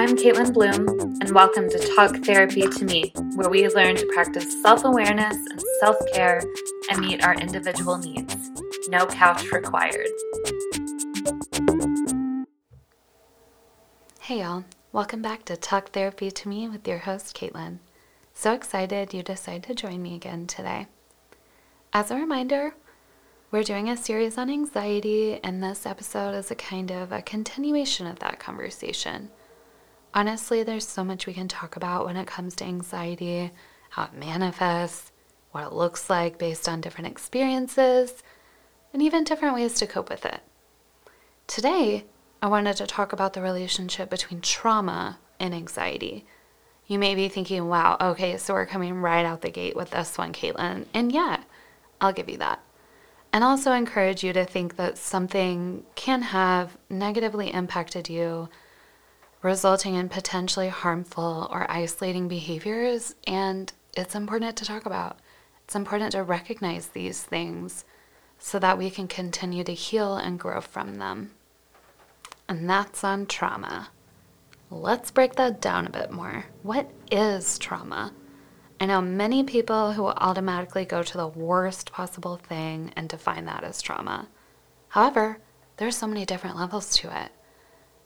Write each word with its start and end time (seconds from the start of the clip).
I'm 0.00 0.16
Caitlin 0.16 0.54
Bloom, 0.54 0.88
and 1.20 1.30
welcome 1.32 1.68
to 1.68 1.94
Talk 1.94 2.16
Therapy 2.24 2.62
to 2.62 2.84
Me, 2.86 3.12
where 3.34 3.50
we 3.50 3.68
learn 3.68 3.96
to 3.96 4.06
practice 4.06 4.62
self 4.62 4.86
awareness 4.86 5.34
and 5.34 5.62
self 5.78 5.96
care 6.14 6.42
and 6.90 7.00
meet 7.00 7.22
our 7.22 7.34
individual 7.34 7.98
needs. 7.98 8.34
No 8.88 9.04
couch 9.04 9.52
required. 9.52 10.08
Hey, 14.20 14.40
y'all. 14.40 14.64
Welcome 14.90 15.20
back 15.20 15.44
to 15.44 15.56
Talk 15.58 15.90
Therapy 15.90 16.30
to 16.30 16.48
Me 16.48 16.66
with 16.66 16.88
your 16.88 17.00
host, 17.00 17.36
Caitlin. 17.36 17.80
So 18.32 18.54
excited 18.54 19.12
you 19.12 19.22
decided 19.22 19.64
to 19.64 19.74
join 19.74 20.00
me 20.00 20.14
again 20.14 20.46
today. 20.46 20.86
As 21.92 22.10
a 22.10 22.16
reminder, 22.16 22.72
we're 23.50 23.64
doing 23.64 23.90
a 23.90 23.98
series 23.98 24.38
on 24.38 24.48
anxiety, 24.48 25.38
and 25.44 25.62
this 25.62 25.84
episode 25.84 26.34
is 26.34 26.50
a 26.50 26.54
kind 26.54 26.90
of 26.90 27.12
a 27.12 27.20
continuation 27.20 28.06
of 28.06 28.20
that 28.20 28.38
conversation. 28.40 29.28
Honestly, 30.12 30.62
there's 30.62 30.86
so 30.86 31.04
much 31.04 31.26
we 31.26 31.34
can 31.34 31.48
talk 31.48 31.76
about 31.76 32.04
when 32.04 32.16
it 32.16 32.26
comes 32.26 32.54
to 32.56 32.64
anxiety, 32.64 33.50
how 33.90 34.04
it 34.04 34.14
manifests, 34.14 35.12
what 35.52 35.64
it 35.64 35.72
looks 35.72 36.10
like 36.10 36.38
based 36.38 36.68
on 36.68 36.80
different 36.80 37.06
experiences, 37.06 38.22
and 38.92 39.02
even 39.02 39.24
different 39.24 39.54
ways 39.54 39.74
to 39.74 39.86
cope 39.86 40.10
with 40.10 40.24
it. 40.24 40.40
Today, 41.46 42.04
I 42.42 42.48
wanted 42.48 42.76
to 42.76 42.86
talk 42.86 43.12
about 43.12 43.34
the 43.34 43.42
relationship 43.42 44.10
between 44.10 44.40
trauma 44.40 45.18
and 45.38 45.54
anxiety. 45.54 46.26
You 46.86 46.98
may 46.98 47.14
be 47.14 47.28
thinking, 47.28 47.68
wow, 47.68 47.96
okay, 48.00 48.36
so 48.36 48.54
we're 48.54 48.66
coming 48.66 49.00
right 49.00 49.24
out 49.24 49.42
the 49.42 49.50
gate 49.50 49.76
with 49.76 49.90
this 49.90 50.18
one, 50.18 50.32
Caitlin. 50.32 50.86
And 50.92 51.12
yeah, 51.12 51.42
I'll 52.00 52.12
give 52.12 52.28
you 52.28 52.38
that 52.38 52.60
and 53.32 53.44
also 53.44 53.72
encourage 53.72 54.24
you 54.24 54.32
to 54.32 54.44
think 54.44 54.76
that 54.76 54.98
something 54.98 55.84
can 55.94 56.22
have 56.22 56.76
negatively 56.88 57.52
impacted 57.52 58.08
you, 58.08 58.48
resulting 59.42 59.94
in 59.94 60.08
potentially 60.08 60.68
harmful 60.68 61.48
or 61.50 61.70
isolating 61.70 62.28
behaviors. 62.28 63.14
And 63.26 63.72
it's 63.96 64.14
important 64.14 64.56
to 64.56 64.64
talk 64.64 64.86
about. 64.86 65.18
It's 65.64 65.74
important 65.74 66.12
to 66.12 66.22
recognize 66.22 66.88
these 66.88 67.22
things 67.22 67.84
so 68.38 68.58
that 68.58 68.78
we 68.78 68.90
can 68.90 69.08
continue 69.08 69.64
to 69.64 69.74
heal 69.74 70.16
and 70.16 70.38
grow 70.38 70.60
from 70.60 70.96
them. 70.96 71.32
And 72.48 72.68
that's 72.68 73.04
on 73.04 73.26
trauma. 73.26 73.90
Let's 74.70 75.10
break 75.10 75.34
that 75.34 75.60
down 75.60 75.86
a 75.86 75.90
bit 75.90 76.10
more. 76.10 76.46
What 76.62 76.90
is 77.10 77.58
trauma? 77.58 78.12
I 78.80 78.86
know 78.86 79.00
many 79.00 79.44
people 79.44 79.92
who 79.92 80.06
automatically 80.06 80.84
go 80.84 81.02
to 81.02 81.16
the 81.16 81.28
worst 81.28 81.92
possible 81.92 82.36
thing 82.36 82.92
and 82.96 83.08
define 83.08 83.44
that 83.44 83.62
as 83.62 83.82
trauma. 83.82 84.28
However, 84.88 85.38
there's 85.76 85.96
so 85.96 86.06
many 86.06 86.24
different 86.24 86.56
levels 86.56 86.96
to 86.96 87.24
it. 87.24 87.30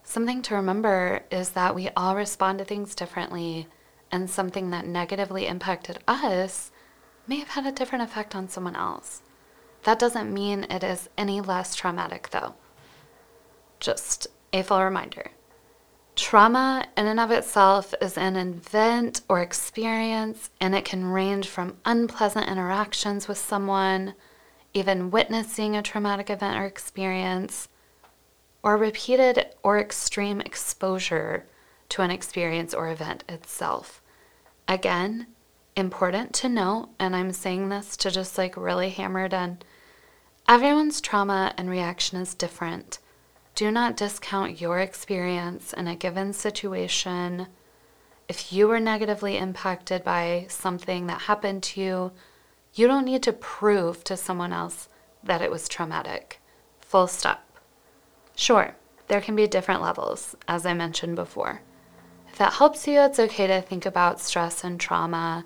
Something 0.05 0.43
to 0.43 0.55
remember 0.55 1.25
is 1.31 1.51
that 1.51 1.75
we 1.75 1.89
all 1.97 2.15
respond 2.15 2.59
to 2.59 2.65
things 2.65 2.95
differently, 2.95 3.67
and 4.13 4.29
something 4.31 4.71
that 4.71 4.87
negatively 4.87 5.47
impacted 5.47 5.99
us 6.07 6.71
may 7.27 7.37
have 7.37 7.49
had 7.49 7.67
a 7.67 7.73
different 7.73 8.05
effect 8.05 8.37
on 8.37 8.49
someone 8.49 8.77
else. 8.77 9.23
That 9.85 9.99
doesn't 9.99 10.33
mean 10.33 10.65
it 10.65 10.85
is 10.85 11.09
any 11.17 11.41
less 11.41 11.75
traumatic, 11.75 12.31
though. 12.31 12.55
Just 13.81 14.27
a 14.53 14.63
full 14.63 14.83
reminder 14.83 15.31
Trauma, 16.17 16.87
in 16.97 17.07
and 17.07 17.19
of 17.19 17.33
itself, 17.33 17.93
is 18.01 18.17
an 18.17 18.37
event 18.37 19.23
or 19.29 19.41
experience, 19.41 20.51
and 20.61 20.75
it 20.75 20.85
can 20.85 21.07
range 21.07 21.49
from 21.49 21.79
unpleasant 21.85 22.49
interactions 22.49 23.27
with 23.27 23.39
someone, 23.39 24.15
even 24.75 25.11
witnessing 25.11 25.75
a 25.75 25.83
traumatic 25.83 26.31
event 26.31 26.57
or 26.57 26.67
experience, 26.67 27.69
or 28.65 28.79
repeated 28.79 29.47
or 29.63 29.79
extreme 29.79 30.41
exposure 30.41 31.47
to 31.91 32.01
an 32.01 32.11
experience 32.11 32.73
or 32.73 32.89
event 32.89 33.23
itself. 33.29 34.01
Again, 34.67 35.27
important 35.77 36.33
to 36.33 36.49
note, 36.49 36.89
and 36.99 37.15
I'm 37.15 37.33
saying 37.33 37.69
this 37.69 37.95
to 37.99 38.11
just 38.11 38.39
like 38.39 38.57
really 38.57 38.89
hammer 38.89 39.27
it 39.27 39.35
in 39.35 39.59
everyone's 40.49 41.03
trauma 41.03 41.53
and 41.59 41.69
reaction 41.69 42.19
is 42.19 42.35
different. 42.35 42.99
Do 43.55 43.71
not 43.71 43.99
discount 43.99 44.63
your 44.63 44.81
experience 44.81 45.75
in 45.75 45.87
a 45.87 45.95
given 45.95 46.33
situation. 46.33 47.49
If 48.29 48.51
you 48.51 48.67
were 48.67 48.81
negatively 48.81 49.37
impacted 49.37 50.03
by 50.03 50.47
something 50.49 51.07
that 51.07 51.23
happened 51.23 51.63
to 51.65 51.81
you, 51.83 52.13
you 52.73 52.87
don't 52.87 53.05
need 53.05 53.23
to 53.25 53.33
prove 53.35 54.03
to 54.05 54.17
someone 54.17 54.55
else 54.55 54.89
that 55.23 55.43
it 55.43 55.51
was 55.51 55.69
traumatic. 55.69 56.41
Full 56.81 57.07
stop. 57.07 57.54
Sure, 58.37 58.75
there 59.09 59.21
can 59.21 59.37
be 59.37 59.47
different 59.47 59.83
levels, 59.83 60.35
as 60.49 60.67
I 60.67 60.75
mentioned 60.75 61.17
before. 61.17 61.63
If 62.29 62.39
that 62.39 62.55
helps 62.55 62.89
you, 62.89 63.01
it's 63.01 63.21
okay 63.21 63.47
to 63.47 63.61
think 63.61 63.87
about 63.87 64.21
stress 64.21 64.65
and 64.65 64.81
trauma 64.81 65.45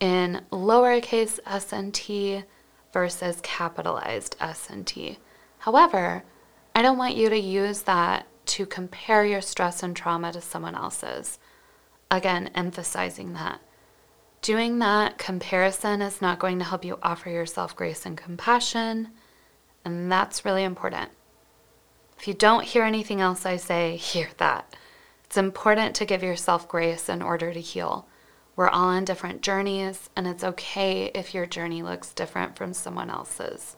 in 0.00 0.42
lowercase 0.50 1.38
s 1.46 1.72
and 1.72 1.92
t 1.92 2.44
versus 2.92 3.40
capitalized 3.42 4.36
s 4.40 4.68
and 4.70 4.86
t. 4.86 5.18
However, 5.58 6.24
I 6.74 6.82
don't 6.82 6.98
want 6.98 7.16
you 7.16 7.28
to 7.28 7.38
use 7.38 7.82
that 7.82 8.26
to 8.46 8.66
compare 8.66 9.24
your 9.24 9.40
stress 9.40 9.82
and 9.82 9.94
trauma 9.94 10.32
to 10.32 10.40
someone 10.40 10.74
else's. 10.74 11.38
Again, 12.10 12.50
emphasizing 12.54 13.34
that. 13.34 13.60
Doing 14.40 14.78
that 14.80 15.18
comparison 15.18 16.02
is 16.02 16.20
not 16.20 16.38
going 16.38 16.58
to 16.58 16.64
help 16.64 16.84
you 16.84 16.98
offer 17.02 17.30
yourself 17.30 17.76
grace 17.76 18.04
and 18.04 18.16
compassion, 18.16 19.10
and 19.84 20.10
that's 20.10 20.44
really 20.44 20.64
important. 20.64 21.10
If 22.22 22.28
you 22.28 22.34
don't 22.34 22.62
hear 22.62 22.84
anything 22.84 23.20
else 23.20 23.44
I 23.44 23.56
say, 23.56 23.96
hear 23.96 24.28
that. 24.36 24.76
It's 25.24 25.36
important 25.36 25.96
to 25.96 26.04
give 26.04 26.22
yourself 26.22 26.68
grace 26.68 27.08
in 27.08 27.20
order 27.20 27.52
to 27.52 27.60
heal. 27.60 28.06
We're 28.54 28.68
all 28.68 28.90
on 28.90 29.04
different 29.04 29.42
journeys, 29.42 30.08
and 30.14 30.28
it's 30.28 30.44
okay 30.44 31.06
if 31.16 31.34
your 31.34 31.46
journey 31.46 31.82
looks 31.82 32.14
different 32.14 32.54
from 32.54 32.74
someone 32.74 33.10
else's. 33.10 33.74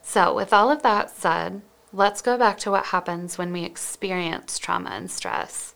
So, 0.00 0.32
with 0.32 0.52
all 0.52 0.70
of 0.70 0.84
that 0.84 1.10
said, 1.10 1.62
let's 1.92 2.22
go 2.22 2.38
back 2.38 2.58
to 2.58 2.70
what 2.70 2.86
happens 2.86 3.36
when 3.36 3.52
we 3.52 3.64
experience 3.64 4.56
trauma 4.56 4.90
and 4.90 5.10
stress. 5.10 5.74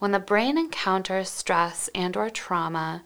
When 0.00 0.10
the 0.10 0.18
brain 0.18 0.58
encounters 0.58 1.30
stress 1.30 1.88
and 1.94 2.16
or 2.16 2.28
trauma, 2.28 3.04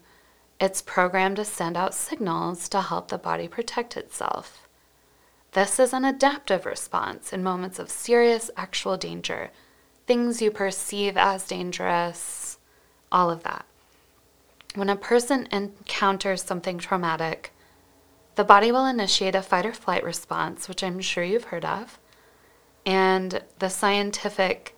it's 0.58 0.80
programmed 0.80 1.36
to 1.36 1.44
send 1.44 1.76
out 1.76 1.92
signals 1.92 2.70
to 2.70 2.80
help 2.80 3.08
the 3.08 3.18
body 3.18 3.48
protect 3.48 3.98
itself. 3.98 4.63
This 5.54 5.78
is 5.78 5.92
an 5.92 6.04
adaptive 6.04 6.66
response 6.66 7.32
in 7.32 7.44
moments 7.44 7.78
of 7.78 7.88
serious 7.88 8.50
actual 8.56 8.96
danger, 8.96 9.50
things 10.04 10.42
you 10.42 10.50
perceive 10.50 11.16
as 11.16 11.46
dangerous, 11.46 12.58
all 13.12 13.30
of 13.30 13.44
that. 13.44 13.64
When 14.74 14.90
a 14.90 14.96
person 14.96 15.46
encounters 15.52 16.42
something 16.42 16.78
traumatic, 16.78 17.52
the 18.34 18.42
body 18.42 18.72
will 18.72 18.84
initiate 18.84 19.36
a 19.36 19.42
fight 19.42 19.64
or 19.64 19.72
flight 19.72 20.02
response, 20.02 20.68
which 20.68 20.82
I'm 20.82 21.00
sure 21.00 21.22
you've 21.22 21.44
heard 21.44 21.64
of. 21.64 22.00
And 22.84 23.40
the 23.60 23.68
scientific 23.68 24.76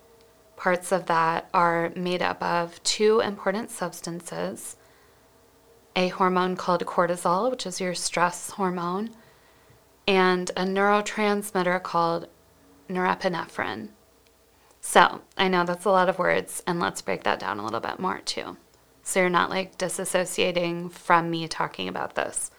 parts 0.56 0.92
of 0.92 1.06
that 1.06 1.48
are 1.54 1.91
made 1.97 2.20
up 2.20 2.42
of 2.42 2.82
two 2.82 3.20
important 3.20 3.70
substances 3.70 4.76
a 5.98 6.09
hormone 6.09 6.54
called 6.54 6.84
cortisol, 6.84 7.50
which 7.50 7.65
is 7.65 7.81
your 7.81 7.94
stress 7.94 8.50
hormone, 8.50 9.09
and 10.06 10.50
a 10.50 10.64
neurotransmitter 10.64 11.82
called 11.82 12.28
norepinephrine. 12.88 13.88
So, 14.80 15.22
I 15.36 15.48
know 15.48 15.64
that's 15.64 15.84
a 15.84 15.90
lot 15.90 16.08
of 16.08 16.18
words, 16.18 16.62
and 16.66 16.78
let's 16.78 17.02
break 17.02 17.24
that 17.24 17.40
down 17.40 17.58
a 17.58 17.64
little 17.64 17.80
bit 17.80 17.98
more 17.98 18.20
too. 18.20 18.56
So, 19.02 19.20
you're 19.20 19.28
not 19.28 19.50
like 19.50 19.78
disassociating 19.78 20.92
from 20.92 21.30
me 21.30 21.48
talking 21.48 21.88
about 21.88 22.14
this. 22.14 22.50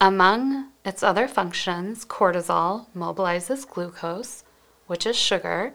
Among 0.00 0.68
its 0.84 1.02
other 1.02 1.28
functions, 1.28 2.04
cortisol 2.04 2.86
mobilizes 2.96 3.68
glucose, 3.68 4.44
which 4.86 5.04
is 5.04 5.16
sugar, 5.16 5.74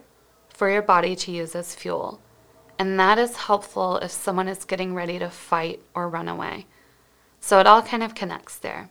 for 0.50 0.70
your 0.70 0.82
body 0.82 1.16
to 1.18 1.32
use 1.32 1.54
as 1.54 1.76
fuel. 1.76 2.22
And 2.80 3.00
that 3.00 3.20
is 3.20 3.36
helpful 3.36 3.98
if 3.98 4.12
someone 4.12 4.48
is 4.48 4.66
getting 4.66 4.96
ready 4.96 5.20
to 5.20 5.30
fight 5.30 5.82
or 5.94 6.10
run 6.10 6.28
away. 6.28 6.66
So 7.40 7.60
it 7.60 7.68
all 7.68 7.82
kind 7.82 8.02
of 8.02 8.16
connects 8.16 8.58
there. 8.58 8.90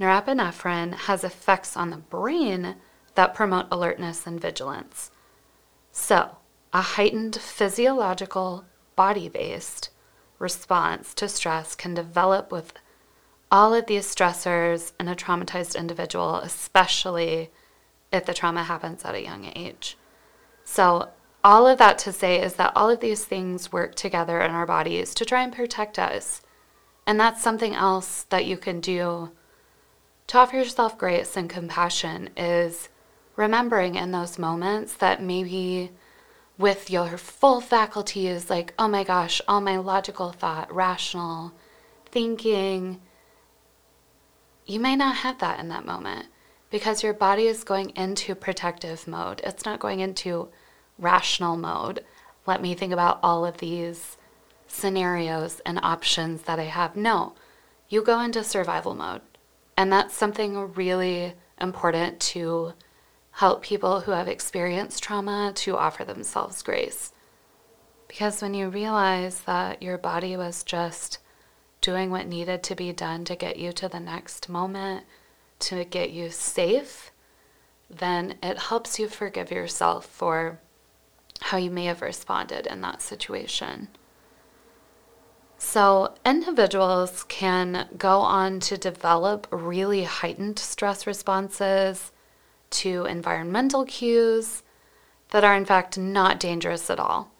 Norepinephrine 0.00 0.94
has 0.94 1.24
effects 1.24 1.76
on 1.76 1.90
the 1.90 1.96
brain 1.96 2.76
that 3.14 3.34
promote 3.34 3.66
alertness 3.70 4.26
and 4.26 4.40
vigilance. 4.40 5.10
So, 5.92 6.36
a 6.72 6.82
heightened 6.82 7.36
physiological, 7.36 8.64
body 8.96 9.28
based 9.28 9.90
response 10.38 11.14
to 11.14 11.28
stress 11.28 11.74
can 11.74 11.94
develop 11.94 12.50
with 12.50 12.72
all 13.50 13.72
of 13.72 13.86
these 13.86 14.12
stressors 14.12 14.92
in 14.98 15.06
a 15.06 15.14
traumatized 15.14 15.78
individual, 15.78 16.36
especially 16.36 17.50
if 18.12 18.26
the 18.26 18.34
trauma 18.34 18.64
happens 18.64 19.04
at 19.04 19.14
a 19.14 19.22
young 19.22 19.52
age. 19.54 19.96
So, 20.64 21.10
all 21.44 21.66
of 21.66 21.78
that 21.78 21.98
to 21.98 22.12
say 22.12 22.40
is 22.40 22.54
that 22.54 22.72
all 22.74 22.90
of 22.90 23.00
these 23.00 23.24
things 23.24 23.70
work 23.70 23.94
together 23.94 24.40
in 24.40 24.50
our 24.50 24.66
bodies 24.66 25.14
to 25.14 25.24
try 25.24 25.42
and 25.42 25.52
protect 25.52 25.98
us. 25.98 26.40
And 27.06 27.20
that's 27.20 27.42
something 27.42 27.74
else 27.74 28.24
that 28.30 28.46
you 28.46 28.56
can 28.56 28.80
do 28.80 29.30
to 30.26 30.38
offer 30.38 30.56
yourself 30.56 30.96
grace 30.96 31.36
and 31.36 31.50
compassion 31.50 32.30
is 32.36 32.88
remembering 33.36 33.94
in 33.94 34.10
those 34.12 34.38
moments 34.38 34.94
that 34.94 35.22
maybe 35.22 35.90
with 36.56 36.90
your 36.90 37.18
full 37.18 37.60
faculties, 37.60 38.48
like, 38.48 38.74
oh 38.78 38.88
my 38.88 39.04
gosh, 39.04 39.40
all 39.48 39.60
my 39.60 39.76
logical 39.76 40.30
thought, 40.30 40.72
rational 40.72 41.52
thinking, 42.10 43.00
you 44.66 44.78
may 44.78 44.96
not 44.96 45.16
have 45.16 45.38
that 45.40 45.58
in 45.58 45.68
that 45.68 45.84
moment 45.84 46.26
because 46.70 47.02
your 47.02 47.12
body 47.12 47.46
is 47.46 47.64
going 47.64 47.90
into 47.90 48.34
protective 48.34 49.06
mode. 49.06 49.40
It's 49.44 49.64
not 49.64 49.80
going 49.80 50.00
into 50.00 50.48
rational 50.98 51.56
mode. 51.56 52.04
Let 52.46 52.62
me 52.62 52.74
think 52.74 52.92
about 52.92 53.18
all 53.22 53.44
of 53.44 53.58
these 53.58 54.16
scenarios 54.66 55.60
and 55.66 55.78
options 55.82 56.42
that 56.42 56.58
I 56.58 56.64
have. 56.64 56.96
No, 56.96 57.34
you 57.88 58.02
go 58.02 58.20
into 58.20 58.42
survival 58.44 58.94
mode. 58.94 59.22
And 59.76 59.92
that's 59.92 60.14
something 60.14 60.72
really 60.74 61.34
important 61.60 62.20
to 62.20 62.74
help 63.32 63.62
people 63.62 64.00
who 64.00 64.12
have 64.12 64.28
experienced 64.28 65.02
trauma 65.02 65.52
to 65.54 65.76
offer 65.76 66.04
themselves 66.04 66.62
grace. 66.62 67.12
Because 68.06 68.40
when 68.40 68.54
you 68.54 68.68
realize 68.68 69.40
that 69.40 69.82
your 69.82 69.98
body 69.98 70.36
was 70.36 70.62
just 70.62 71.18
doing 71.80 72.10
what 72.10 72.28
needed 72.28 72.62
to 72.62 72.76
be 72.76 72.92
done 72.92 73.24
to 73.24 73.34
get 73.34 73.58
you 73.58 73.72
to 73.72 73.88
the 73.88 73.98
next 73.98 74.48
moment, 74.48 75.04
to 75.58 75.84
get 75.84 76.10
you 76.10 76.30
safe, 76.30 77.10
then 77.90 78.36
it 78.42 78.58
helps 78.58 78.98
you 78.98 79.08
forgive 79.08 79.50
yourself 79.50 80.06
for 80.06 80.60
how 81.40 81.56
you 81.56 81.70
may 81.70 81.86
have 81.86 82.02
responded 82.02 82.66
in 82.66 82.80
that 82.80 83.02
situation. 83.02 83.88
So, 85.58 86.14
individuals 86.26 87.24
can 87.24 87.88
go 87.96 88.20
on 88.20 88.60
to 88.60 88.76
develop 88.76 89.46
really 89.50 90.04
heightened 90.04 90.58
stress 90.58 91.06
responses 91.06 92.12
to 92.70 93.06
environmental 93.06 93.84
cues 93.84 94.62
that 95.30 95.44
are, 95.44 95.56
in 95.56 95.64
fact, 95.64 95.96
not 95.96 96.38
dangerous 96.38 96.90
at 96.90 97.00
all. 97.00 97.30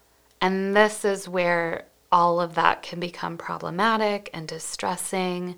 And 0.40 0.74
this 0.76 1.04
is 1.04 1.28
where 1.28 1.86
all 2.10 2.40
of 2.40 2.54
that 2.54 2.82
can 2.82 3.00
become 3.00 3.36
problematic 3.36 4.30
and 4.32 4.46
distressing, 4.46 5.56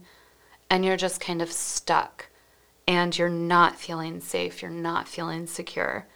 and 0.70 0.84
you're 0.84 0.96
just 0.96 1.20
kind 1.20 1.42
of 1.42 1.52
stuck 1.52 2.28
and 2.88 3.16
you're 3.18 3.28
not 3.28 3.78
feeling 3.78 4.20
safe, 4.20 4.62
you're 4.62 4.70
not 4.70 5.08
feeling 5.08 5.46
secure. 5.46 6.06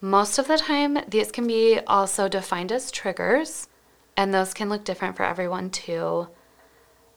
Most 0.00 0.38
of 0.38 0.48
the 0.48 0.58
time, 0.58 0.98
these 1.08 1.32
can 1.32 1.46
be 1.46 1.78
also 1.86 2.28
defined 2.28 2.72
as 2.72 2.90
triggers, 2.90 3.68
and 4.22 4.32
those 4.32 4.54
can 4.54 4.68
look 4.68 4.84
different 4.84 5.16
for 5.16 5.24
everyone 5.24 5.68
too. 5.68 6.28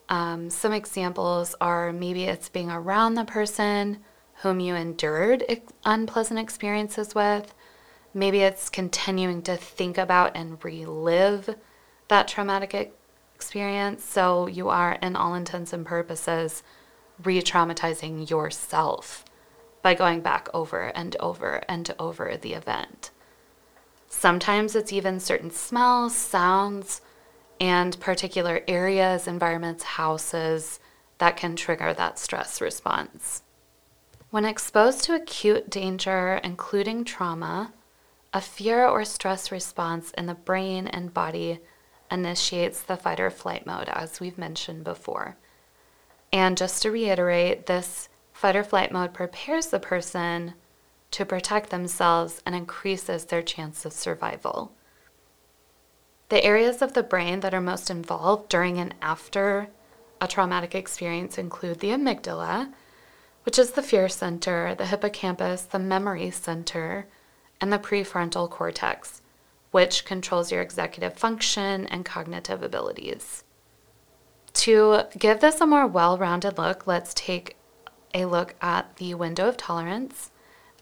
Um, 0.10 0.50
some 0.50 0.74
examples 0.74 1.54
are 1.62 1.94
maybe 1.94 2.24
it's 2.24 2.50
being 2.50 2.72
around 2.72 3.14
the 3.14 3.26
person 3.26 4.00
whom 4.42 4.60
you 4.60 4.74
endured 4.74 5.44
ex- 5.48 5.72
unpleasant 5.86 6.40
experiences 6.40 7.14
with. 7.14 7.54
Maybe 8.12 8.40
it's 8.40 8.72
continuing 8.72 9.44
to 9.44 9.56
think 9.56 10.00
about 10.00 10.36
and 10.36 10.58
relive 10.66 11.56
that 12.08 12.28
traumatic 12.28 12.92
experience. 13.36 14.04
So 14.04 14.48
you 14.48 14.70
are, 14.70 14.94
in 14.94 15.16
all 15.16 15.36
intents 15.36 15.74
and 15.74 15.86
purposes, 15.86 16.64
re 17.24 17.40
traumatizing 17.40 18.32
yourself 18.32 19.24
by 19.84 19.94
going 19.94 20.22
back 20.22 20.50
over 20.56 20.86
and 20.96 21.16
over 21.20 21.62
and 21.70 21.94
over 22.00 22.36
the 22.36 22.54
event. 22.56 23.12
Sometimes 24.18 24.78
it's 24.78 24.94
even 24.94 25.20
certain 25.20 25.52
smells, 25.52 26.16
sounds, 26.16 27.02
and 27.60 28.00
particular 28.00 28.62
areas, 28.66 29.28
environments, 29.28 29.84
houses 29.84 30.80
that 31.18 31.36
can 31.36 31.58
trigger 31.58 31.94
that 31.94 32.18
stress 32.18 32.62
response. 32.62 33.44
When 34.32 34.46
exposed 34.46 35.04
to 35.04 35.16
acute 35.16 35.70
danger, 35.70 36.40
including 36.46 37.04
trauma, 37.04 37.74
a 38.34 38.40
fear 38.40 38.88
or 38.88 39.04
stress 39.04 39.52
response 39.52 40.12
in 40.12 40.28
the 40.28 40.34
brain 40.34 40.88
and 40.88 41.14
body 41.14 41.60
initiates 42.10 42.82
the 42.82 42.96
fight 42.96 43.20
or 43.20 43.30
flight 43.30 43.66
mode, 43.68 43.90
as 43.90 44.22
we've 44.22 44.38
mentioned 44.38 44.86
before. 44.86 45.36
And 46.32 46.58
just 46.58 46.82
to 46.84 46.90
reiterate, 46.90 47.66
this 47.66 48.08
fight 48.32 48.56
or 48.56 48.64
flight 48.64 48.94
mode 48.94 49.14
prepares 49.14 49.68
the 49.68 49.80
person 49.80 50.54
to 51.16 51.26
protect 51.26 51.70
themselves 51.70 52.42
and 52.46 52.54
increases 52.54 53.24
their 53.24 53.42
chance 53.42 53.86
of 53.86 53.94
survival. 53.94 54.74
The 56.28 56.44
areas 56.44 56.82
of 56.82 56.92
the 56.92 57.04
brain 57.04 57.40
that 57.40 57.54
are 57.54 57.62
most 57.62 57.90
involved 57.90 58.50
during 58.50 58.78
and 58.80 58.94
after 59.02 59.70
a 60.20 60.28
traumatic 60.28 60.76
experience 60.76 61.38
include 61.38 61.80
the 61.80 61.92
amygdala, 61.92 62.74
which 63.44 63.58
is 63.58 63.72
the 63.72 63.82
fear 63.82 64.10
center, 64.10 64.76
the 64.76 64.88
hippocampus, 64.88 65.62
the 65.62 65.80
memory 65.80 66.32
center, 66.32 67.08
and 67.62 67.72
the 67.72 67.80
prefrontal 67.80 68.50
cortex, 68.50 69.22
which 69.72 70.04
controls 70.04 70.52
your 70.52 70.62
executive 70.62 71.14
function 71.14 71.88
and 71.88 72.04
cognitive 72.04 72.62
abilities. 72.62 73.46
To 74.56 75.04
give 75.18 75.40
this 75.40 75.62
a 75.62 75.66
more 75.66 75.88
well 75.88 76.18
rounded 76.18 76.58
look, 76.58 76.86
let's 76.86 77.14
take 77.14 77.56
a 78.14 78.26
look 78.26 78.56
at 78.60 78.98
the 78.98 79.14
window 79.14 79.48
of 79.48 79.56
tolerance. 79.56 80.32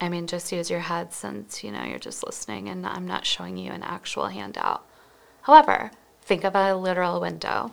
I 0.04 0.10
mean, 0.10 0.28
just 0.28 0.52
use 0.52 0.70
your 0.70 0.82
head 0.82 1.14
since 1.14 1.64
you 1.64 1.72
know 1.72 1.84
you're 1.84 1.98
just 1.98 2.26
listening 2.26 2.68
and 2.68 2.86
I'm 2.86 3.08
not 3.08 3.26
showing 3.26 3.56
you 3.56 3.72
an 3.72 3.84
actual 3.84 4.28
handout. 4.28 4.86
However, 5.44 5.92
think 6.22 6.44
of 6.44 6.56
a 6.56 6.76
literal 6.76 7.22
window. 7.22 7.72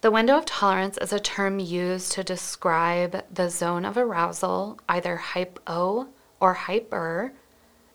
The 0.00 0.10
window 0.10 0.38
of 0.38 0.46
tolerance 0.46 0.96
is 0.98 1.12
a 1.12 1.20
term 1.20 1.58
used 1.58 2.12
to 2.12 2.24
describe 2.24 3.24
the 3.30 3.50
zone 3.50 3.84
of 3.84 3.98
arousal, 3.98 4.78
either 4.88 5.16
hypo 5.16 6.08
or 6.40 6.54
hyper, 6.54 7.32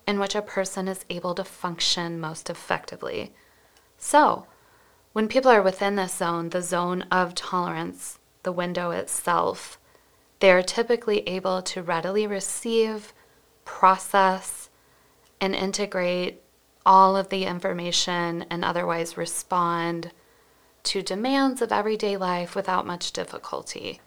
in 0.06 0.20
which 0.20 0.36
a 0.36 0.42
person 0.42 0.88
is 0.88 1.06
able 1.10 1.34
to 1.36 1.44
function 1.44 2.20
most 2.20 2.50
effectively. 2.50 3.32
So, 3.98 4.46
when 5.14 5.28
people 5.28 5.50
are 5.50 5.62
within 5.62 5.96
this 5.96 6.16
zone, 6.16 6.50
the 6.50 6.62
zone 6.62 7.04
of 7.10 7.34
tolerance, 7.34 8.20
the 8.44 8.52
window 8.52 8.92
itself, 8.92 9.80
they 10.44 10.52
are 10.52 10.62
typically 10.62 11.26
able 11.26 11.62
to 11.62 11.82
readily 11.82 12.28
receive, 12.28 13.14
process, 13.64 14.70
and 15.40 15.56
integrate 15.56 16.42
all 16.86 17.16
of 17.16 17.30
the 17.30 17.46
information 17.46 18.46
and 18.50 18.66
otherwise 18.66 19.16
respond 19.16 20.12
to 20.84 21.02
demands 21.02 21.62
of 21.62 21.72
everyday 21.72 22.18
life 22.18 22.56
without 22.58 22.86
much 22.86 23.14
difficulty. 23.14 24.02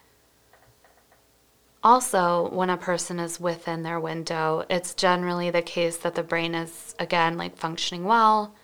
Also, 1.83 2.51
when 2.51 2.69
a 2.69 2.77
person 2.77 3.19
is 3.19 3.41
within 3.41 3.83
their 3.83 3.99
window, 3.99 4.63
it's 4.69 4.93
generally 4.93 5.49
the 5.49 5.63
case 5.63 5.97
that 5.97 6.17
the 6.17 6.23
brain 6.23 6.55
is, 6.55 6.95
again, 6.99 7.39
like 7.39 7.57
functioning 7.57 8.05
well, 8.05 8.55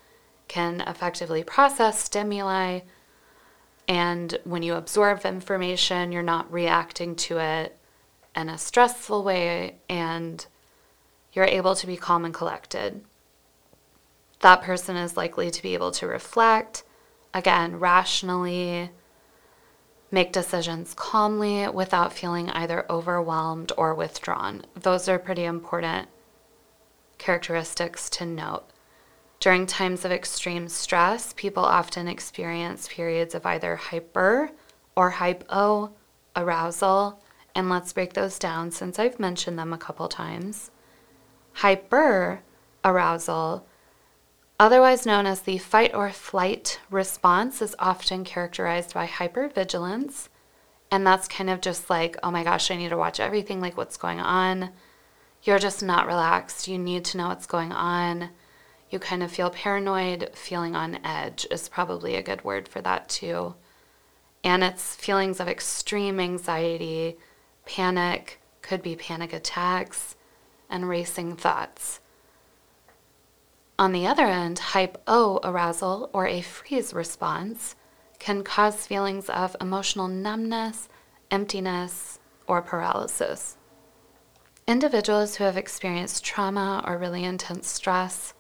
can 0.47 0.83
effectively 0.83 1.43
process 1.43 1.99
stimuli, 2.05 2.81
and 3.89 4.39
when 4.45 4.63
you 4.63 4.75
absorb 4.75 5.25
information, 5.25 6.13
you're 6.13 6.23
not 6.23 6.53
reacting 6.53 7.17
to 7.17 7.39
it 7.39 7.77
in 8.35 8.49
a 8.49 8.59
stressful 8.59 9.23
way, 9.23 9.77
and 9.89 10.47
you're 11.33 11.45
able 11.45 11.75
to 11.75 11.87
be 11.87 11.97
calm 11.97 12.25
and 12.25 12.35
collected. 12.35 13.05
That 14.41 14.63
person 14.63 14.97
is 14.97 15.17
likely 15.17 15.51
to 15.51 15.63
be 15.63 15.75
able 15.75 15.91
to 15.93 16.07
reflect 16.07 16.85
again, 17.35 17.79
rationally 17.79 18.91
make 20.11 20.33
decisions 20.33 20.93
calmly 20.95 21.67
without 21.69 22.13
feeling 22.13 22.51
either 22.51 22.85
overwhelmed 22.91 23.73
or 23.79 23.95
withdrawn. 23.95 24.63
Those 24.75 25.09
are 25.09 25.19
pretty 25.19 25.45
important 25.45 26.09
characteristics 27.19 28.11
to 28.11 28.27
note. 28.27 28.65
During 29.43 29.67
times 29.67 30.05
of 30.05 30.13
extreme 30.13 30.69
stress, 30.69 31.33
people 31.33 31.65
often 31.65 32.07
experience 32.07 32.87
periods 32.87 33.35
of 33.35 33.45
either 33.45 33.75
hyper 33.75 34.51
or 34.95 35.11
hypo 35.11 35.93
arousal. 36.37 37.21
And 37.53 37.69
let's 37.69 37.93
break 37.93 38.13
those 38.13 38.39
down 38.39 38.71
since 38.71 39.01
I've 39.01 39.19
mentioned 39.19 39.59
them 39.59 39.73
a 39.73 39.79
couple 39.79 40.07
times. 40.07 40.71
Hyper 41.55 42.43
arousal 42.85 43.67
Otherwise 44.61 45.05
known 45.05 45.27
as 45.27 45.41
the 45.41 45.59
fight 45.59 45.93
or 45.93 46.13
flight 46.13 46.79
response, 46.89 47.61
is 47.61 47.75
often 47.81 48.23
characterized 48.23 48.95
by 48.95 49.09
hypervigilance. 49.09 50.29
And 50.89 51.05
that's 51.05 51.27
kind 51.27 51.51
of 51.51 51.61
just 51.61 51.91
like, 51.91 52.17
oh 52.23 52.31
my 52.31 52.45
gosh, 52.45 52.71
I 52.71 52.77
need 52.77 52.91
to 52.91 52.97
watch 52.97 53.19
everything, 53.19 53.61
like 53.61 53.77
what's 53.77 53.97
going 53.97 54.21
on. 54.21 54.71
You're 55.43 55.59
just 55.59 55.83
not 55.83 56.07
relaxed. 56.07 56.69
You 56.69 56.79
need 56.79 57.05
to 57.07 57.19
know 57.19 57.27
what's 57.27 57.47
going 57.47 57.73
on. 57.73 58.31
You 58.93 58.99
kind 58.99 59.23
of 59.23 59.33
feel 59.33 59.49
paranoid, 59.49 60.29
feeling 60.35 60.77
on 60.77 61.03
edge 61.03 61.47
is 61.51 61.71
probably 61.71 62.15
a 62.15 62.23
good 62.23 62.45
word 62.45 62.69
for 62.69 62.83
that 62.83 63.09
too. 63.09 63.55
And 64.45 64.63
it's 64.63 64.95
feelings 64.95 65.41
of 65.41 65.49
extreme 65.49 66.21
anxiety, 66.21 67.17
panic, 67.65 68.39
could 68.61 68.83
be 68.83 68.95
panic 68.95 69.33
attacks, 69.33 70.15
and 70.69 70.91
racing 70.91 71.37
thoughts. 71.37 72.01
On 73.79 73.93
the 73.93 74.07
other 74.07 74.27
end, 74.27 74.59
hypo 74.59 75.41
arousal 75.43 76.11
or 76.13 76.27
a 76.27 76.43
freeze 76.43 76.93
response 76.93 77.77
can 78.19 78.45
cause 78.45 78.87
feelings 78.87 79.31
of 79.31 79.57
emotional 79.59 80.07
numbness, 80.07 80.91
emptiness, 81.31 82.19
or 82.47 82.61
paralysis. 82.61 83.57
Individuals 84.67 85.37
who 85.37 85.45
have 85.45 85.57
experienced 85.57 86.27
trauma 86.27 86.85
or 86.87 86.99
really 86.99 87.25
intense 87.25 87.69
stress 87.69 88.35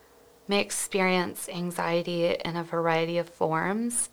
may 0.53 0.61
experience 0.61 1.49
anxiety 1.49 2.27
in 2.45 2.57
a 2.57 2.63
variety 2.63 3.17
of 3.17 3.27
forms. 3.27 4.11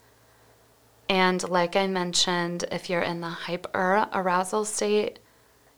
And 1.09 1.43
like 1.49 1.75
I 1.75 1.85
mentioned, 1.85 2.63
if 2.71 2.89
you're 2.89 3.01
in 3.01 3.19
the 3.19 3.27
hyper 3.27 4.07
arousal 4.13 4.63
state, 4.63 5.19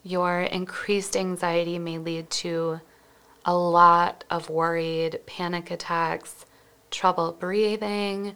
your 0.04 0.42
increased 0.42 1.18
anxiety 1.18 1.80
may 1.80 1.98
lead 1.98 2.30
to 2.30 2.80
a 3.44 3.56
lot 3.56 4.24
of 4.30 4.52
worried 4.52 5.22
panic 5.26 5.72
attacks, 5.72 6.46
trouble 6.92 7.32
breathing. 7.32 8.36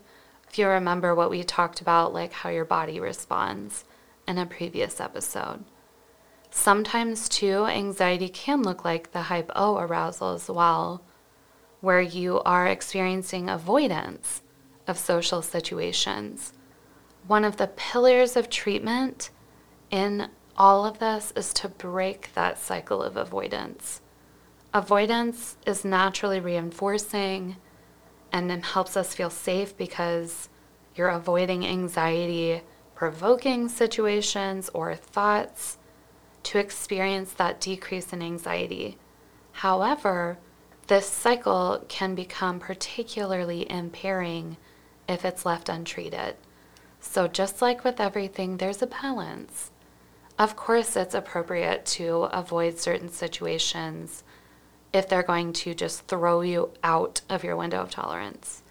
If 0.50 0.58
you 0.58 0.67
remember 0.67 1.13
what 1.13 1.29
we 1.29 1.44
talked 1.44 1.79
about, 1.79 2.12
like 2.12 2.34
how 2.34 2.50
your 2.50 2.65
body 2.65 3.00
responds 3.00 3.86
in 4.27 4.39
a 4.39 4.48
previous 4.48 5.00
episode. 5.00 5.63
Sometimes, 6.50 7.29
too, 7.29 7.67
anxiety 7.67 8.29
can 8.29 8.63
look 8.63 8.84
like 8.84 9.12
the 9.12 9.22
hypo 9.22 9.77
arousal 9.77 10.34
as 10.34 10.50
well, 10.50 11.03
where 11.86 12.01
you 12.01 12.42
are 12.42 12.65
experiencing 12.65 13.48
avoidance 13.48 14.42
of 14.88 14.98
social 14.98 15.44
situations. 15.44 16.51
One 17.27 17.46
of 17.46 17.58
the 17.58 17.68
pillars 17.68 18.36
of 18.36 18.50
treatment 18.50 19.30
in 19.92 20.30
all 20.58 20.84
of 20.84 20.98
this 20.98 21.32
is 21.36 21.54
to 21.54 21.70
break 21.70 22.34
that 22.34 22.58
cycle 22.58 23.04
of 23.04 23.15
avoidance. 23.15 24.01
Avoidance 24.74 25.58
is 25.68 25.86
naturally 25.86 26.39
reinforcing 26.39 27.58
and 28.32 28.51
it 28.51 28.65
helps 28.65 28.98
us 28.98 29.13
feel 29.13 29.30
safe 29.30 29.77
because 29.77 30.50
you're 30.96 31.10
avoiding 31.10 31.68
anxiety 31.68 32.63
provoking 32.96 33.70
situations 33.70 34.72
or 34.74 34.96
thoughts 34.96 35.77
to 36.42 36.58
experience 36.58 37.34
that 37.34 37.62
decrease 37.62 38.12
in 38.12 38.24
anxiety. 38.24 38.98
However, 39.51 40.39
this 40.88 41.08
cycle 41.08 41.84
can 41.88 42.13
become 42.15 42.60
particularly 42.60 43.70
impairing 43.70 44.58
if 45.08 45.25
it's 45.25 45.46
left 45.46 45.70
untreated. 45.70 46.36
So, 47.00 47.27
just 47.27 47.62
like 47.62 47.84
with 47.84 48.00
everything, 48.00 48.58
there's 48.58 48.82
a 48.82 48.88
balance. 48.88 49.72
Of 50.38 50.56
course, 50.56 50.96
it's 50.96 51.15
appropriate 51.15 51.86
to 51.98 52.24
avoid 52.24 52.77
certain 52.77 53.10
situations 53.10 54.24
if 54.92 55.08
they're 55.08 55.24
going 55.24 55.54
to 55.54 55.74
just 55.74 56.08
throw 56.08 56.42
you 56.42 56.72
out 56.84 57.22
of 57.30 57.44
your 57.44 57.56
window 57.56 57.82
of 57.82 57.92
tolerance. 57.92 58.63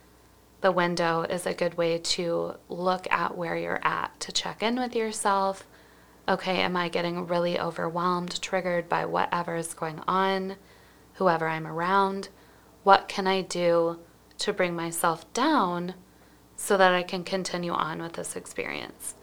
The 0.61 0.73
window 0.73 1.23
is 1.23 1.47
a 1.47 1.54
good 1.54 1.76
way 1.76 1.99
to 1.99 2.54
look 2.68 3.06
at 3.11 3.37
where 3.37 3.56
you're 3.56 3.85
at, 3.85 4.18
to 4.21 4.33
check 4.33 4.62
in 4.62 4.76
with 4.76 4.94
yourself. 4.94 5.66
Okay, 6.28 6.61
am 6.61 6.76
I 6.76 6.88
getting 6.88 7.26
really 7.26 7.59
overwhelmed, 7.61 8.40
triggered 8.40 8.88
by 8.88 9.04
whatever 9.04 9.56
is 9.56 9.75
going 9.75 10.00
on, 10.09 10.56
whoever 11.14 11.49
I'm 11.49 11.66
around? 11.66 12.28
What 12.83 13.09
can 13.09 13.26
I 13.26 13.40
do 13.42 13.99
to 14.38 14.52
bring 14.52 14.75
myself 14.75 15.33
down 15.33 15.94
so 16.56 16.76
that 16.76 16.92
I 16.92 17.02
can 17.02 17.25
continue 17.25 17.73
on 17.73 18.00
with 18.00 18.14
this 18.14 18.37
experience? 18.37 19.14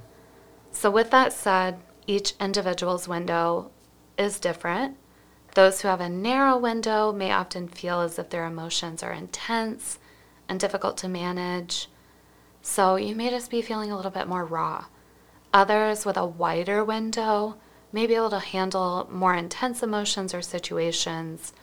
So, 0.72 0.90
with 0.90 1.12
that 1.12 1.34
said, 1.34 1.80
each 2.08 2.34
individual's 2.40 3.08
window 3.08 3.72
is 4.18 4.40
different. 4.40 4.98
Those 5.54 5.82
who 5.82 5.90
have 5.90 6.02
a 6.02 6.10
narrow 6.10 6.58
window 6.58 7.12
may 7.12 7.32
often 7.32 7.68
feel 7.68 8.02
as 8.02 8.18
if 8.18 8.30
their 8.30 8.46
emotions 8.46 9.04
are 9.04 9.12
intense 9.12 10.00
and 10.48 10.60
difficult 10.60 10.98
to 10.98 11.10
manage. 11.10 11.90
So 12.62 12.96
you 12.96 13.16
may 13.16 13.30
just 13.30 13.52
be 13.52 13.62
feeling 13.62 13.92
a 13.92 13.96
little 13.96 14.12
bit 14.12 14.28
more 14.28 14.46
raw. 14.46 14.86
Others 15.54 16.06
with 16.06 16.18
a 16.18 16.26
wider 16.26 16.84
window 16.86 17.58
may 17.92 18.08
be 18.08 18.16
able 18.16 18.30
to 18.30 18.40
handle 18.40 19.10
more 19.12 19.34
intense 19.34 19.84
emotions 19.84 20.34
or 20.34 20.42
situations 20.42 21.54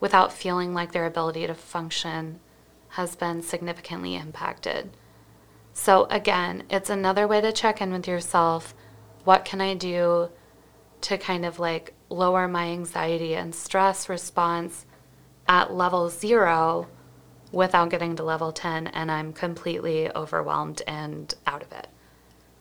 without 0.00 0.32
feeling 0.32 0.74
like 0.74 0.92
their 0.92 1.06
ability 1.06 1.46
to 1.46 1.54
function 1.54 2.40
has 2.90 3.16
been 3.16 3.42
significantly 3.42 4.16
impacted. 4.16 4.90
So, 5.72 6.06
again, 6.10 6.64
it's 6.70 6.90
another 6.90 7.28
way 7.28 7.40
to 7.40 7.52
check 7.52 7.80
in 7.80 7.92
with 7.92 8.08
yourself 8.08 8.74
what 9.24 9.44
can 9.44 9.60
I 9.60 9.74
do 9.74 10.30
to 11.02 11.18
kind 11.18 11.44
of 11.44 11.58
like 11.58 11.94
lower 12.08 12.48
my 12.48 12.68
anxiety 12.68 13.34
and 13.34 13.54
stress 13.54 14.08
response 14.08 14.86
at 15.46 15.72
level 15.72 16.08
zero 16.08 16.88
without 17.52 17.90
getting 17.90 18.16
to 18.16 18.22
level 18.22 18.52
10 18.52 18.88
and 18.88 19.10
I'm 19.10 19.32
completely 19.32 20.10
overwhelmed 20.14 20.82
and 20.86 21.32
out 21.46 21.62
of 21.62 21.72
it. 21.72 21.88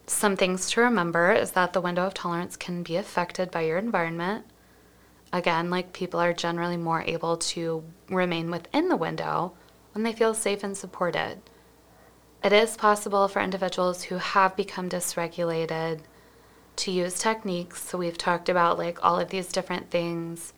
Some 0.07 0.37
things 0.37 0.69
to 0.71 0.81
remember 0.81 1.33
is 1.33 1.51
that 1.51 1.73
the 1.73 1.81
window 1.81 2.05
of 2.05 2.13
tolerance 2.13 2.55
can 2.55 2.83
be 2.83 2.95
affected 2.95 3.51
by 3.51 3.61
your 3.61 3.77
environment. 3.77 4.45
Again, 5.33 5.69
like 5.69 5.93
people 5.93 6.19
are 6.19 6.33
generally 6.33 6.77
more 6.77 7.01
able 7.01 7.37
to 7.37 7.83
remain 8.09 8.49
within 8.49 8.87
the 8.87 8.95
window 8.95 9.53
when 9.93 10.03
they 10.03 10.13
feel 10.13 10.33
safe 10.33 10.63
and 10.63 10.75
supported. 10.77 11.41
It 12.43 12.53
is 12.53 12.77
possible 12.77 13.27
for 13.27 13.41
individuals 13.41 14.03
who 14.03 14.17
have 14.17 14.55
become 14.55 14.89
dysregulated 14.89 16.01
to 16.77 16.91
use 16.91 17.19
techniques. 17.19 17.81
So 17.81 17.97
we've 17.97 18.17
talked 18.17 18.47
about 18.47 18.77
like 18.77 19.03
all 19.03 19.19
of 19.19 19.29
these 19.29 19.51
different 19.51 19.89
things 19.89 20.53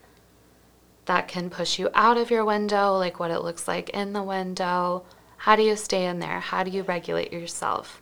that 1.05 1.27
can 1.27 1.49
push 1.49 1.79
you 1.79 1.89
out 1.95 2.17
of 2.17 2.29
your 2.29 2.45
window, 2.45 2.95
like 2.97 3.19
what 3.19 3.31
it 3.31 3.41
looks 3.41 3.67
like 3.67 3.89
in 3.89 4.13
the 4.13 4.21
window. 4.21 5.03
How 5.37 5.55
do 5.55 5.63
you 5.63 5.75
stay 5.75 6.05
in 6.05 6.19
there? 6.19 6.41
How 6.41 6.63
do 6.63 6.69
you 6.69 6.83
regulate 6.83 7.33
yourself? 7.33 8.01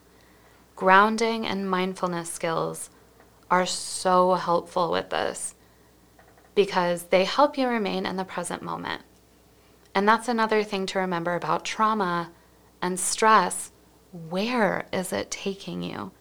Grounding 0.76 1.46
and 1.46 1.70
mindfulness 1.70 2.32
skills 2.32 2.90
are 3.50 3.66
so 3.66 4.34
helpful 4.34 4.92
with 4.92 5.12
this 5.12 5.56
because 6.58 7.04
they 7.04 7.24
help 7.24 7.58
you 7.58 7.70
remain 7.70 8.06
in 8.06 8.18
the 8.18 8.26
present 8.26 8.62
moment. 8.62 9.04
And 9.96 10.06
that's 10.06 10.28
another 10.28 10.62
thing 10.62 10.86
to 10.88 11.00
remember 11.00 11.36
about 11.36 11.64
trauma 11.64 12.32
and 12.82 13.00
stress. 13.00 13.72
Where 14.12 14.88
is 14.92 15.14
it 15.14 15.32
taking 15.32 15.82
you? 15.82 16.12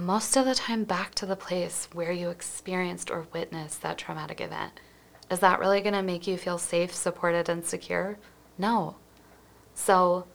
most 0.00 0.34
of 0.34 0.46
the 0.46 0.54
time 0.54 0.84
back 0.84 1.14
to 1.14 1.26
the 1.26 1.36
place 1.36 1.86
where 1.92 2.10
you 2.10 2.30
experienced 2.30 3.10
or 3.10 3.26
witnessed 3.34 3.82
that 3.82 3.98
traumatic 3.98 4.40
event. 4.40 4.72
Is 5.30 5.40
that 5.40 5.60
really 5.60 5.82
going 5.82 5.94
to 5.94 6.02
make 6.02 6.26
you 6.26 6.38
feel 6.38 6.58
safe, 6.58 6.94
supported, 6.94 7.48
and 7.48 7.64
secure? 7.64 8.18
No. 8.56 8.96
So, 9.74 10.26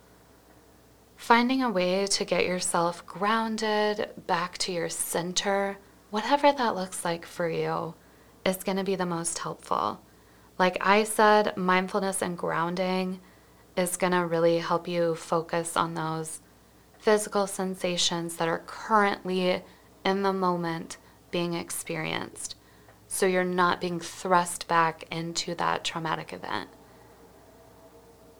finding 1.15 1.63
a 1.63 1.71
way 1.71 2.05
to 2.05 2.25
get 2.25 2.45
yourself 2.45 3.05
grounded 3.05 4.09
back 4.27 4.57
to 4.59 4.71
your 4.71 4.89
center, 4.89 5.77
whatever 6.11 6.51
that 6.51 6.75
looks 6.75 7.03
like 7.03 7.25
for 7.25 7.49
you, 7.49 7.95
is 8.45 8.63
going 8.63 8.77
to 8.77 8.83
be 8.83 8.95
the 8.95 9.05
most 9.05 9.39
helpful. 9.39 10.01
Like 10.57 10.77
I 10.79 11.03
said, 11.03 11.57
mindfulness 11.57 12.21
and 12.21 12.37
grounding 12.37 13.19
is 13.75 13.97
going 13.97 14.13
to 14.13 14.25
really 14.25 14.59
help 14.59 14.87
you 14.87 15.15
focus 15.15 15.75
on 15.75 15.95
those 15.95 16.41
physical 16.97 17.47
sensations 17.47 18.37
that 18.37 18.47
are 18.47 18.63
currently 18.65 19.63
in 20.05 20.21
the 20.21 20.33
moment 20.33 20.97
being 21.31 21.53
experienced. 21.53 22.55
So 23.07 23.25
you're 23.25 23.43
not 23.43 23.81
being 23.81 23.99
thrust 23.99 24.67
back 24.67 25.03
into 25.11 25.55
that 25.55 25.83
traumatic 25.83 26.31
event. 26.31 26.69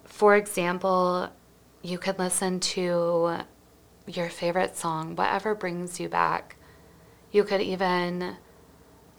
For 0.03 0.35
example, 0.35 1.29
you 1.81 1.97
could 1.97 2.17
listen 2.17 2.59
to 2.62 3.39
your 4.07 4.29
favorite 4.29 4.77
song, 4.77 5.15
whatever 5.15 5.55
brings 5.55 6.00
you 6.00 6.07
back. 6.07 6.55
You 7.31 7.43
could 7.43 7.62
even, 7.62 8.38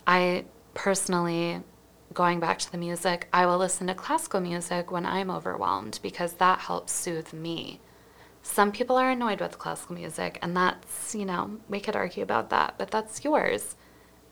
I 0.06 0.44
personally, 0.76 1.62
going 2.12 2.38
back 2.38 2.58
to 2.60 2.70
the 2.70 2.78
music, 2.78 3.28
I 3.32 3.46
will 3.46 3.58
listen 3.58 3.88
to 3.88 3.94
classical 3.94 4.40
music 4.40 4.92
when 4.92 5.06
I'm 5.06 5.30
overwhelmed 5.30 5.98
because 6.02 6.34
that 6.34 6.60
helps 6.60 6.92
soothe 6.92 7.32
me. 7.32 7.80
Some 8.42 8.70
people 8.70 8.96
are 8.96 9.10
annoyed 9.10 9.40
with 9.40 9.58
classical 9.58 9.96
music, 9.96 10.38
and 10.40 10.56
that's, 10.56 11.14
you 11.14 11.24
know, 11.24 11.58
we 11.68 11.80
could 11.80 11.96
argue 11.96 12.22
about 12.22 12.50
that, 12.50 12.74
but 12.78 12.90
that's 12.90 13.24
yours. 13.24 13.74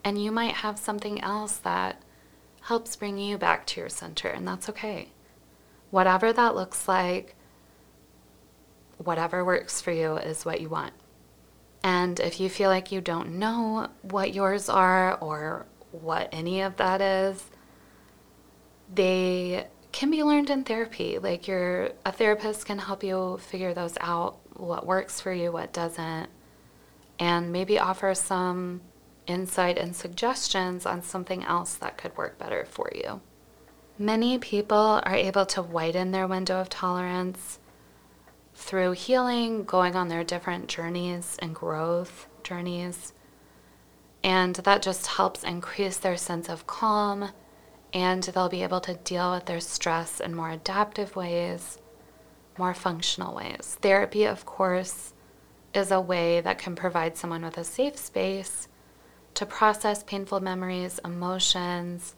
And 0.03 0.23
you 0.23 0.31
might 0.31 0.53
have 0.53 0.79
something 0.79 1.19
else 1.21 1.57
that 1.57 2.01
helps 2.61 2.95
bring 2.95 3.17
you 3.17 3.37
back 3.37 3.65
to 3.67 3.81
your 3.81 3.89
center, 3.89 4.29
and 4.29 4.47
that's 4.47 4.69
okay. 4.69 5.09
Whatever 5.89 6.31
that 6.31 6.55
looks 6.55 6.87
like, 6.87 7.35
whatever 8.97 9.43
works 9.43 9.81
for 9.81 9.91
you 9.91 10.15
is 10.15 10.45
what 10.45 10.61
you 10.61 10.69
want. 10.69 10.93
And 11.83 12.19
if 12.19 12.39
you 12.39 12.49
feel 12.49 12.69
like 12.69 12.91
you 12.91 13.01
don't 13.01 13.33
know 13.33 13.89
what 14.01 14.33
yours 14.33 14.69
are 14.69 15.17
or 15.17 15.65
what 16.01 16.29
any 16.31 16.61
of 16.61 16.77
that 16.77 17.01
is, 17.01 17.43
they 18.93 19.67
can 19.91 20.11
be 20.11 20.23
learned 20.23 20.49
in 20.49 20.63
therapy. 20.63 21.17
Like 21.19 21.47
your 21.47 21.91
a 22.05 22.11
therapist 22.11 22.65
can 22.65 22.79
help 22.79 23.03
you 23.03 23.37
figure 23.41 23.73
those 23.73 23.97
out, 24.01 24.37
what 24.53 24.85
works 24.85 25.21
for 25.21 25.31
you, 25.31 25.51
what 25.51 25.73
doesn't, 25.73 26.29
and 27.19 27.51
maybe 27.51 27.79
offer 27.79 28.13
some 28.13 28.81
insight 29.27 29.77
and 29.77 29.95
suggestions 29.95 30.85
on 30.85 31.01
something 31.01 31.43
else 31.43 31.75
that 31.75 31.97
could 31.97 32.15
work 32.17 32.37
better 32.37 32.65
for 32.65 32.91
you. 32.93 33.21
Many 33.97 34.37
people 34.37 35.01
are 35.03 35.15
able 35.15 35.45
to 35.47 35.61
widen 35.61 36.11
their 36.11 36.27
window 36.27 36.59
of 36.59 36.69
tolerance 36.69 37.59
through 38.53 38.91
healing, 38.91 39.63
going 39.63 39.95
on 39.95 40.09
their 40.09 40.23
different 40.23 40.67
journeys 40.67 41.37
and 41.39 41.55
growth 41.55 42.27
journeys. 42.43 43.13
And 44.25 44.55
that 44.55 44.81
just 44.81 45.05
helps 45.05 45.43
increase 45.43 45.97
their 45.97 46.17
sense 46.17 46.49
of 46.49 46.65
calm, 46.65 47.29
and 47.93 48.23
they'll 48.23 48.49
be 48.49 48.63
able 48.63 48.81
to 48.81 48.95
deal 48.95 49.31
with 49.31 49.45
their 49.45 49.59
stress 49.59 50.19
in 50.19 50.33
more 50.33 50.49
adaptive 50.49 51.15
ways, 51.15 51.77
more 52.57 52.73
functional 52.73 53.35
ways. 53.35 53.77
Therapy, 53.81 54.25
of 54.25 54.43
course, 54.43 55.13
is 55.75 55.91
a 55.91 56.01
way 56.01 56.41
that 56.41 56.57
can 56.57 56.75
provide 56.75 57.15
someone 57.15 57.43
with 57.43 57.59
a 57.59 57.63
safe 57.63 57.97
space 57.97 58.67
to 59.35 59.45
process 59.45 60.01
painful 60.01 60.39
memories, 60.39 60.99
emotions, 61.05 62.15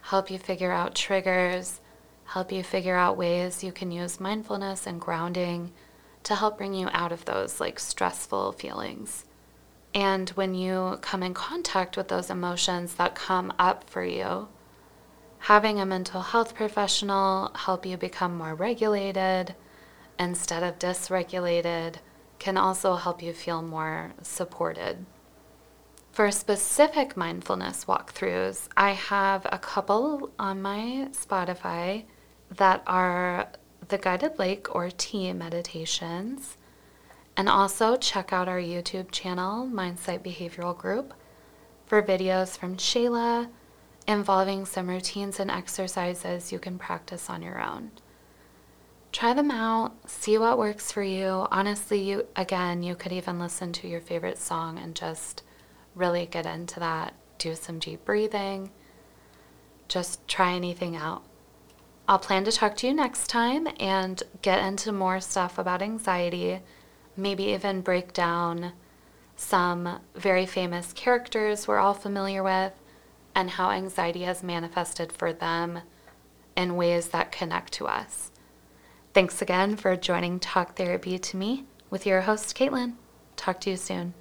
help 0.00 0.32
you 0.32 0.40
figure 0.40 0.72
out 0.72 0.96
triggers, 0.96 1.80
help 2.24 2.50
you 2.50 2.64
figure 2.64 2.96
out 2.96 3.16
ways 3.16 3.62
you 3.62 3.70
can 3.70 3.92
use 3.92 4.18
mindfulness 4.18 4.88
and 4.88 5.00
grounding 5.00 5.70
to 6.24 6.34
help 6.34 6.58
bring 6.58 6.74
you 6.74 6.88
out 6.90 7.12
of 7.12 7.24
those 7.26 7.60
like 7.60 7.78
stressful 7.78 8.50
feelings. 8.50 9.24
And 9.94 10.28
when 10.30 10.54
you 10.54 10.98
come 11.02 11.22
in 11.22 11.34
contact 11.34 11.96
with 11.96 12.08
those 12.08 12.28
emotions 12.28 12.94
that 12.94 13.14
come 13.14 13.52
up 13.58 13.88
for 13.88 14.04
you, 14.04 14.48
having 15.38 15.78
a 15.78 15.86
mental 15.86 16.20
health 16.20 16.54
professional 16.54 17.52
help 17.54 17.86
you 17.86 17.96
become 17.96 18.36
more 18.36 18.54
regulated 18.54 19.54
instead 20.18 20.62
of 20.62 20.78
dysregulated 20.78 21.96
can 22.38 22.56
also 22.56 22.96
help 22.96 23.22
you 23.22 23.32
feel 23.32 23.62
more 23.62 24.12
supported. 24.22 25.06
For 26.12 26.30
specific 26.30 27.16
mindfulness 27.16 27.86
walkthroughs, 27.86 28.68
I 28.76 28.92
have 28.92 29.46
a 29.50 29.58
couple 29.58 30.30
on 30.38 30.62
my 30.62 31.08
Spotify 31.12 32.04
that 32.50 32.82
are 32.86 33.48
the 33.88 33.98
guided 33.98 34.38
lake 34.38 34.72
or 34.74 34.90
tea 34.90 35.32
meditations. 35.32 36.56
And 37.36 37.48
also 37.48 37.96
check 37.96 38.32
out 38.32 38.48
our 38.48 38.60
YouTube 38.60 39.10
channel, 39.10 39.66
Mindsight 39.66 40.22
Behavioral 40.22 40.76
Group, 40.76 41.14
for 41.86 42.02
videos 42.02 42.56
from 42.56 42.76
Shayla 42.76 43.48
involving 44.06 44.66
some 44.66 44.88
routines 44.88 45.40
and 45.40 45.50
exercises 45.50 46.52
you 46.52 46.58
can 46.58 46.78
practice 46.78 47.28
on 47.28 47.42
your 47.42 47.60
own. 47.60 47.90
Try 49.12 49.32
them 49.32 49.50
out, 49.50 50.10
see 50.10 50.38
what 50.38 50.58
works 50.58 50.90
for 50.90 51.02
you. 51.02 51.46
Honestly, 51.50 52.00
you 52.00 52.26
again, 52.34 52.82
you 52.82 52.94
could 52.94 53.12
even 53.12 53.38
listen 53.38 53.72
to 53.74 53.88
your 53.88 54.00
favorite 54.00 54.38
song 54.38 54.78
and 54.78 54.94
just 54.94 55.42
really 55.94 56.26
get 56.26 56.46
into 56.46 56.80
that. 56.80 57.14
Do 57.38 57.54
some 57.54 57.78
deep 57.78 58.04
breathing. 58.04 58.70
Just 59.86 60.26
try 60.26 60.54
anything 60.54 60.96
out. 60.96 61.22
I'll 62.08 62.18
plan 62.18 62.44
to 62.44 62.52
talk 62.52 62.76
to 62.78 62.86
you 62.86 62.94
next 62.94 63.28
time 63.28 63.68
and 63.78 64.22
get 64.42 64.64
into 64.64 64.92
more 64.92 65.20
stuff 65.20 65.58
about 65.58 65.80
anxiety, 65.80 66.60
maybe 67.16 67.44
even 67.44 67.80
break 67.80 68.12
down 68.12 68.72
some 69.36 70.00
very 70.14 70.46
famous 70.46 70.92
characters 70.92 71.66
we're 71.66 71.78
all 71.78 71.94
familiar 71.94 72.42
with 72.42 72.72
and 73.34 73.50
how 73.50 73.70
anxiety 73.70 74.22
has 74.22 74.42
manifested 74.42 75.12
for 75.12 75.32
them 75.32 75.80
in 76.56 76.76
ways 76.76 77.08
that 77.08 77.32
connect 77.32 77.72
to 77.72 77.86
us. 77.86 78.30
Thanks 79.12 79.42
again 79.42 79.76
for 79.76 79.96
joining 79.96 80.38
Talk 80.38 80.76
Therapy 80.76 81.18
to 81.18 81.36
me 81.36 81.64
with 81.90 82.06
your 82.06 82.22
host, 82.22 82.56
Caitlin. 82.56 82.94
Talk 83.36 83.60
to 83.62 83.70
you 83.70 83.76
soon. 83.76 84.14